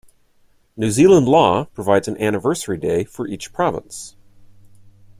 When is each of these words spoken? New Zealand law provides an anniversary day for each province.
New 0.75 0.89
Zealand 0.89 1.27
law 1.27 1.65
provides 1.65 2.07
an 2.07 2.19
anniversary 2.19 2.79
day 2.79 3.03
for 3.03 3.27
each 3.27 3.53
province. 3.53 4.15